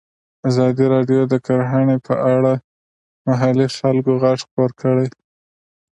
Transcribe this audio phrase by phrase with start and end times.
[0.49, 2.63] ازادي راډیو د کرهنه په اړه د
[3.27, 5.07] محلي خلکو غږ خپور کړی.